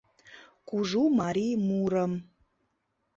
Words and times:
—Кужу 0.69 1.01
марий 1.19 1.55
мурым... 1.67 2.11